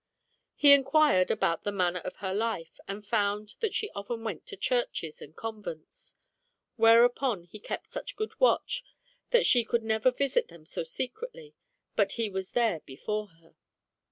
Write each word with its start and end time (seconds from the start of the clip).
He 0.55 0.71
inquired 0.73 1.29
about 1.29 1.63
the 1.63 1.71
manner 1.71 1.99
of 1.99 2.15
her 2.15 2.33
life, 2.33 2.79
and 2.87 3.05
found 3.05 3.53
that 3.59 3.75
she 3.75 3.91
often 3.91 4.23
went 4.23 4.47
to 4.47 4.57
churches 4.57 5.21
and 5.21 5.35
con 5.35 5.61
vents; 5.61 6.15
whereupon 6.75 7.43
he 7.43 7.59
kept 7.59 7.85
such 7.85 8.15
good 8.15 8.39
watch 8.39 8.83
that 9.29 9.45
she 9.45 9.63
could 9.63 9.83
never 9.83 10.09
visit 10.09 10.47
them 10.47 10.65
so 10.65 10.81
secretly 10.81 11.53
but 11.95 12.13
he 12.13 12.31
was 12.31 12.53
there 12.53 12.79
before 12.79 13.27
her. 13.27 13.53